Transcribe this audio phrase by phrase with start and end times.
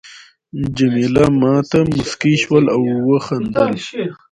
[0.77, 3.71] جميله ما ته مسکی شول او وخندل.